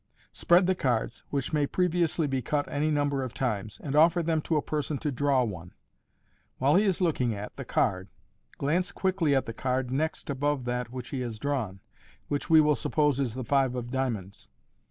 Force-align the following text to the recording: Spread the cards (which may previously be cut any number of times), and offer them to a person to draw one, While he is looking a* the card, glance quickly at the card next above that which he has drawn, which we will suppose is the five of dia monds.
Spread 0.33 0.65
the 0.65 0.73
cards 0.73 1.21
(which 1.29 1.53
may 1.53 1.67
previously 1.67 2.25
be 2.25 2.41
cut 2.41 2.67
any 2.67 2.89
number 2.89 3.21
of 3.21 3.35
times), 3.35 3.79
and 3.83 3.95
offer 3.95 4.23
them 4.23 4.41
to 4.41 4.55
a 4.55 4.61
person 4.63 4.97
to 4.97 5.11
draw 5.11 5.43
one, 5.43 5.73
While 6.57 6.73
he 6.75 6.85
is 6.85 7.01
looking 7.01 7.35
a* 7.35 7.49
the 7.55 7.65
card, 7.65 8.09
glance 8.57 8.91
quickly 8.91 9.35
at 9.35 9.45
the 9.45 9.53
card 9.53 9.91
next 9.91 10.31
above 10.31 10.65
that 10.65 10.89
which 10.91 11.09
he 11.09 11.19
has 11.19 11.37
drawn, 11.37 11.81
which 12.29 12.49
we 12.49 12.59
will 12.61 12.73
suppose 12.75 13.19
is 13.19 13.35
the 13.35 13.43
five 13.43 13.75
of 13.75 13.91
dia 13.91 14.07
monds. 14.09 14.47